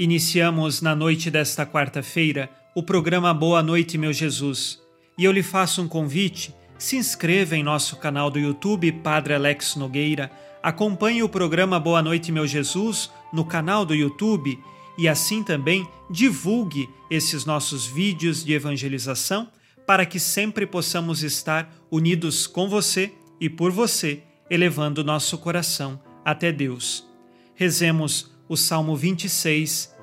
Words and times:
Iniciamos 0.00 0.80
na 0.80 0.96
noite 0.96 1.30
desta 1.30 1.66
quarta-feira 1.66 2.48
o 2.74 2.82
programa 2.82 3.34
Boa 3.34 3.62
Noite, 3.62 3.98
meu 3.98 4.14
Jesus. 4.14 4.80
E 5.18 5.24
eu 5.26 5.30
lhe 5.30 5.42
faço 5.42 5.82
um 5.82 5.86
convite: 5.86 6.54
se 6.78 6.96
inscreva 6.96 7.54
em 7.54 7.62
nosso 7.62 7.96
canal 7.96 8.30
do 8.30 8.38
YouTube 8.38 8.90
Padre 8.92 9.34
Alex 9.34 9.76
Nogueira, 9.76 10.32
acompanhe 10.62 11.22
o 11.22 11.28
programa 11.28 11.78
Boa 11.78 12.00
Noite, 12.00 12.32
meu 12.32 12.46
Jesus 12.46 13.10
no 13.30 13.44
canal 13.44 13.84
do 13.84 13.94
YouTube 13.94 14.58
e 14.96 15.06
assim 15.06 15.42
também 15.42 15.86
divulgue 16.10 16.88
esses 17.10 17.44
nossos 17.44 17.86
vídeos 17.86 18.42
de 18.42 18.54
evangelização 18.54 19.48
para 19.86 20.06
que 20.06 20.18
sempre 20.18 20.64
possamos 20.64 21.22
estar 21.22 21.70
unidos 21.90 22.46
com 22.46 22.70
você 22.70 23.12
e 23.38 23.50
por 23.50 23.70
você, 23.70 24.22
elevando 24.48 25.04
nosso 25.04 25.36
coração 25.36 26.00
até 26.24 26.50
Deus. 26.50 27.06
Rezemos 27.54 28.30
o 28.50 28.56
Salmo 28.56 28.94
26. 28.94 29.96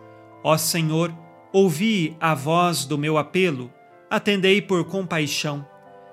Ó 0.44 0.58
Senhor, 0.58 1.14
ouvi 1.54 2.18
a 2.20 2.34
voz 2.34 2.86
do 2.86 2.98
meu 2.98 3.20
apelo 3.20 3.72
atendei 4.10 4.62
por 4.62 4.86
compaixão. 4.86 5.66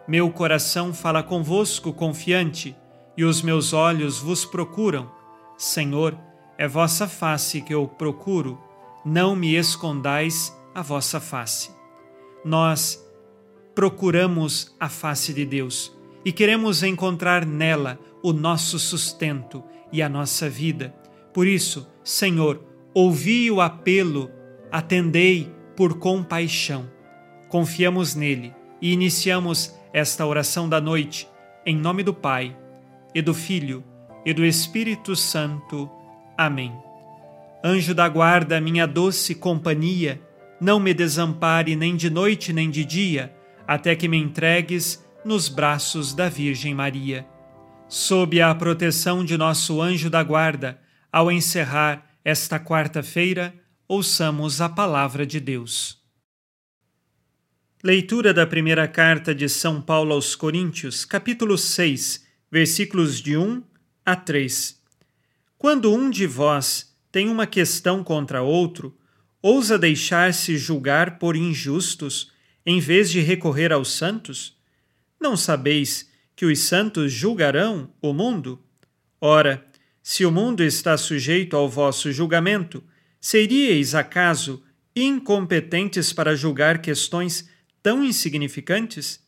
Meu 0.06 0.30
coração 0.30 0.92
fala 0.92 1.22
convosco 1.22 1.92
confiante, 1.92 2.76
e 3.16 3.24
os 3.24 3.40
meus 3.40 3.72
olhos 3.72 4.18
vos 4.18 4.44
procuram. 4.44 5.10
Senhor, 5.56 6.18
é 6.58 6.66
vossa 6.66 7.06
face 7.06 7.60
que 7.62 7.72
eu 7.72 7.86
procuro, 7.86 8.60
não 9.04 9.36
me 9.36 9.54
escondais 9.54 10.52
a 10.74 10.82
vossa 10.82 11.20
face. 11.20 11.70
Nós 12.44 13.00
procuramos 13.74 14.74
a 14.78 14.88
face 14.88 15.32
de 15.32 15.44
Deus 15.44 15.96
e 16.24 16.32
queremos 16.32 16.82
encontrar 16.82 17.46
nela 17.46 17.98
o 18.22 18.32
nosso 18.32 18.78
sustento 18.78 19.62
e 19.92 20.02
a 20.02 20.08
nossa 20.08 20.48
vida. 20.48 20.94
Por 21.32 21.46
isso, 21.46 21.86
Senhor, 22.04 22.62
ouvi 22.94 23.50
o 23.50 23.60
apelo, 23.60 24.30
atendei 24.70 25.50
por 25.74 25.98
compaixão 25.98 26.94
confiamos 27.54 28.16
nele 28.16 28.52
e 28.82 28.92
iniciamos 28.92 29.72
esta 29.92 30.26
oração 30.26 30.68
da 30.68 30.80
noite 30.80 31.28
em 31.64 31.76
nome 31.76 32.02
do 32.02 32.12
Pai 32.12 32.56
e 33.14 33.22
do 33.22 33.32
Filho 33.32 33.84
e 34.26 34.34
do 34.34 34.44
Espírito 34.44 35.14
Santo. 35.14 35.88
Amém. 36.36 36.72
Anjo 37.64 37.94
da 37.94 38.08
guarda, 38.08 38.60
minha 38.60 38.88
doce 38.88 39.36
companhia, 39.36 40.20
não 40.60 40.80
me 40.80 40.92
desampare 40.92 41.76
nem 41.76 41.94
de 41.94 42.10
noite 42.10 42.52
nem 42.52 42.68
de 42.68 42.84
dia, 42.84 43.32
até 43.68 43.94
que 43.94 44.08
me 44.08 44.16
entregues 44.16 45.08
nos 45.24 45.48
braços 45.48 46.12
da 46.12 46.28
Virgem 46.28 46.74
Maria. 46.74 47.24
Sob 47.86 48.42
a 48.42 48.52
proteção 48.52 49.24
de 49.24 49.38
nosso 49.38 49.80
anjo 49.80 50.10
da 50.10 50.24
guarda, 50.24 50.76
ao 51.14 51.30
encerrar 51.30 52.04
esta 52.24 52.58
quarta-feira, 52.58 53.54
ouçamos 53.86 54.60
a 54.60 54.68
palavra 54.68 55.24
de 55.24 55.38
Deus. 55.38 56.02
Leitura 57.84 58.34
da 58.34 58.44
primeira 58.44 58.88
carta 58.88 59.32
de 59.32 59.48
São 59.48 59.80
Paulo 59.80 60.12
aos 60.12 60.34
Coríntios, 60.34 61.04
capítulo 61.04 61.56
6, 61.56 62.26
versículos 62.50 63.20
de 63.20 63.36
1 63.36 63.62
a 64.04 64.16
3. 64.16 64.82
Quando 65.56 65.94
um 65.94 66.10
de 66.10 66.26
vós 66.26 66.92
tem 67.12 67.28
uma 67.28 67.46
questão 67.46 68.02
contra 68.02 68.42
outro, 68.42 68.98
ousa 69.40 69.78
deixar-se 69.78 70.58
julgar 70.58 71.20
por 71.20 71.36
injustos, 71.36 72.32
em 72.66 72.80
vez 72.80 73.08
de 73.08 73.20
recorrer 73.20 73.72
aos 73.72 73.92
santos? 73.92 74.58
Não 75.20 75.36
sabeis 75.36 76.10
que 76.34 76.44
os 76.44 76.58
santos 76.58 77.12
julgarão 77.12 77.88
o 78.02 78.12
mundo? 78.12 78.60
Ora, 79.20 79.64
se 80.06 80.26
o 80.26 80.30
mundo 80.30 80.62
está 80.62 80.98
sujeito 80.98 81.56
ao 81.56 81.66
vosso 81.66 82.12
julgamento, 82.12 82.84
seríeis 83.18 83.94
acaso 83.94 84.62
incompetentes 84.94 86.12
para 86.12 86.36
julgar 86.36 86.82
questões 86.82 87.48
tão 87.82 88.04
insignificantes? 88.04 89.18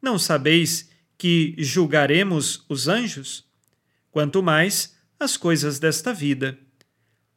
Não 0.00 0.16
sabeis 0.16 0.88
que 1.18 1.56
julgaremos 1.58 2.64
os 2.68 2.86
anjos? 2.86 3.44
Quanto 4.12 4.40
mais 4.40 4.96
as 5.18 5.36
coisas 5.36 5.80
desta 5.80 6.14
vida. 6.14 6.56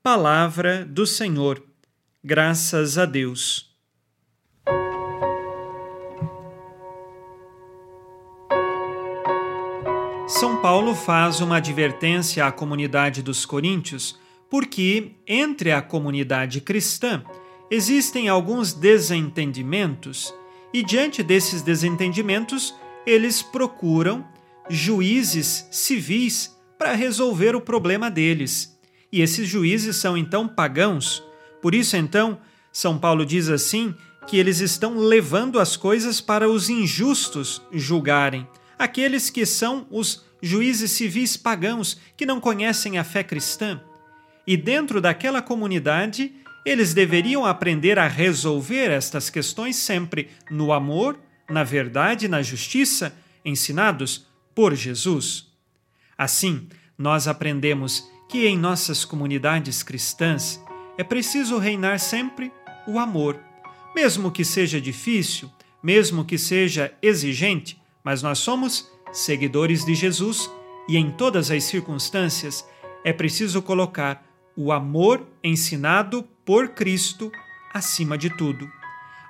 Palavra 0.03 0.85
do 0.85 1.07
Senhor. 1.07 1.65
Graças 2.23 2.99
a 2.99 3.07
Deus. 3.07 3.75
São 10.27 10.57
Paulo 10.61 10.93
faz 10.93 11.39
uma 11.39 11.55
advertência 11.55 12.45
à 12.45 12.51
comunidade 12.51 13.23
dos 13.23 13.45
coríntios, 13.45 14.19
porque 14.49 15.11
entre 15.25 15.71
a 15.71 15.81
comunidade 15.81 16.59
cristã 16.59 17.23
existem 17.71 18.27
alguns 18.27 18.73
desentendimentos 18.73 20.33
e 20.73 20.83
diante 20.83 21.23
desses 21.23 21.61
desentendimentos, 21.61 22.75
eles 23.05 23.41
procuram 23.41 24.27
juízes 24.69 25.65
civis 25.71 26.53
para 26.77 26.93
resolver 26.93 27.55
o 27.55 27.61
problema 27.61 28.11
deles. 28.11 28.77
E 29.09 29.21
esses 29.21 29.47
juízes 29.47 29.95
são 29.95 30.17
então 30.17 30.45
pagãos. 30.45 31.23
Por 31.61 31.73
isso, 31.73 31.95
então, 31.95 32.37
São 32.69 32.97
Paulo 32.97 33.25
diz 33.25 33.47
assim 33.47 33.95
que 34.27 34.37
eles 34.37 34.59
estão 34.59 34.97
levando 34.97 35.57
as 35.57 35.77
coisas 35.77 36.19
para 36.19 36.49
os 36.49 36.69
injustos 36.69 37.61
julgarem, 37.71 38.45
aqueles 38.77 39.29
que 39.29 39.45
são 39.45 39.87
os 39.89 40.25
juízes 40.41 40.91
civis 40.91 41.35
pagãos 41.35 41.99
que 42.15 42.25
não 42.25 42.39
conhecem 42.39 42.97
a 42.97 43.03
fé 43.03 43.23
cristã. 43.23 43.81
E 44.45 44.55
dentro 44.55 45.01
daquela 45.01 45.41
comunidade 45.41 46.33
eles 46.65 46.93
deveriam 46.93 47.45
aprender 47.45 47.97
a 47.97 48.07
resolver 48.07 48.91
estas 48.91 49.29
questões 49.29 49.77
sempre 49.77 50.29
no 50.51 50.73
amor, 50.73 51.17
na 51.49 51.63
verdade 51.63 52.25
e 52.25 52.27
na 52.27 52.41
justiça, 52.41 53.15
ensinados 53.45 54.27
por 54.53 54.75
Jesus. 54.75 55.47
Assim, 56.17 56.67
nós 56.97 57.27
aprendemos 57.27 58.11
que 58.27 58.45
em 58.45 58.57
nossas 58.57 59.05
comunidades 59.05 59.81
cristãs 59.81 60.61
é 60.97 61.03
preciso 61.03 61.57
reinar 61.57 61.99
sempre 61.99 62.51
o 62.85 62.99
amor, 62.99 63.39
mesmo 63.95 64.29
que 64.29 64.43
seja 64.43 64.81
difícil, 64.81 65.49
mesmo 65.81 66.25
que 66.25 66.37
seja 66.37 66.93
exigente, 67.01 67.79
mas 68.07 68.21
nós 68.21 68.39
somos 68.39 68.89
seguidores 69.11 69.83
de 69.83 69.93
Jesus 69.93 70.49
e 70.87 70.95
em 70.95 71.11
todas 71.11 71.51
as 71.51 71.65
circunstâncias 71.65 72.65
é 73.03 73.11
preciso 73.11 73.61
colocar 73.61 74.25
o 74.55 74.71
amor 74.71 75.27
ensinado 75.43 76.23
por 76.45 76.69
Cristo 76.69 77.29
acima 77.73 78.17
de 78.17 78.29
tudo. 78.29 78.65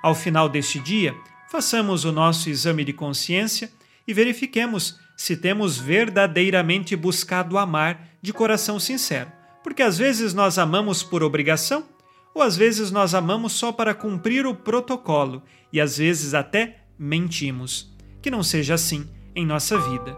Ao 0.00 0.14
final 0.14 0.48
deste 0.48 0.78
dia, 0.78 1.12
façamos 1.50 2.04
o 2.04 2.12
nosso 2.12 2.48
exame 2.48 2.84
de 2.84 2.92
consciência 2.92 3.68
e 4.06 4.14
verifiquemos 4.14 5.00
se 5.16 5.36
temos 5.36 5.76
verdadeiramente 5.76 6.94
buscado 6.94 7.58
amar 7.58 8.06
de 8.22 8.32
coração 8.32 8.78
sincero. 8.78 9.32
Porque 9.64 9.82
às 9.82 9.98
vezes 9.98 10.32
nós 10.32 10.56
amamos 10.56 11.02
por 11.02 11.24
obrigação, 11.24 11.84
ou 12.32 12.42
às 12.42 12.56
vezes 12.56 12.92
nós 12.92 13.12
amamos 13.12 13.54
só 13.54 13.72
para 13.72 13.92
cumprir 13.92 14.46
o 14.46 14.54
protocolo 14.54 15.42
e 15.72 15.80
às 15.80 15.98
vezes 15.98 16.32
até 16.32 16.84
mentimos. 16.96 17.97
Que 18.28 18.30
não 18.30 18.42
seja 18.42 18.74
assim 18.74 19.08
em 19.34 19.46
nossa 19.46 19.78
vida. 19.78 20.14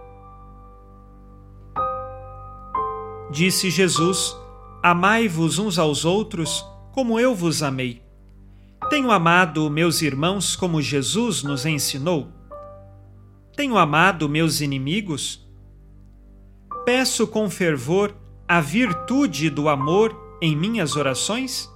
Disse 3.31 3.71
Jesus 3.71 4.37
Amai-vos 4.83 5.61
uns 5.61 5.79
aos 5.79 6.05
outros 6.05 6.67
como 6.91 7.21
eu 7.21 7.37
vos 7.37 7.63
amei. 7.63 8.03
Tenho 8.89 9.13
amado 9.13 9.71
meus 9.71 10.03
irmãos 10.03 10.57
como 10.57 10.83
Jesus 10.83 11.45
nos 11.45 11.65
ensinou. 11.65 12.33
Tenho 13.55 13.79
amado 13.79 14.29
meus 14.29 14.61
inimigos. 14.61 15.49
Peço 16.85 17.29
com 17.29 17.49
fervor 17.49 18.13
a 18.49 18.61
virtude 18.61 19.49
do 19.49 19.69
amor 19.69 20.37
em 20.43 20.57
minhas 20.57 20.97
orações? 20.97 21.71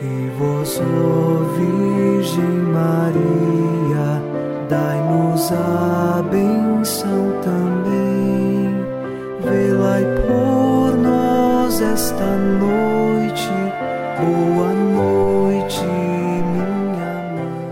E 0.00 0.30
vós, 0.38 0.78
ó 0.80 1.42
Virgem 1.56 2.62
Maria, 2.72 4.22
dai-nos 4.68 5.50
a 5.50 6.22
benção 6.30 7.40
também. 7.42 8.76
Velai 9.42 10.04
por 10.24 10.96
nós 10.96 11.80
esta 11.80 12.36
noite, 12.36 13.48
boa 14.20 14.72
noite, 14.72 15.82
minha 15.82 17.34
mãe. 17.34 17.66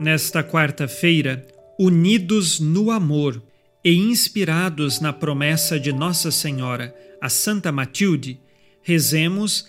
Nesta 0.00 0.42
quarta-feira, 0.42 1.46
unidos 1.78 2.58
no 2.58 2.90
amor 2.90 3.40
e 3.84 3.94
inspirados 3.94 4.98
na 5.00 5.12
promessa 5.12 5.78
de 5.78 5.92
Nossa 5.92 6.32
Senhora, 6.32 6.92
a 7.20 7.28
Santa 7.28 7.70
Matilde, 7.70 8.40
rezemos 8.82 9.68